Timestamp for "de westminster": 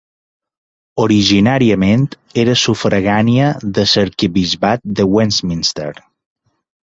5.01-5.91